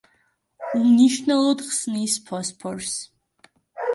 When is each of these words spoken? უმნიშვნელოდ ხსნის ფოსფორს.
უმნიშვნელოდ 0.79 1.61
ხსნის 1.67 2.17
ფოსფორს. 2.31 2.95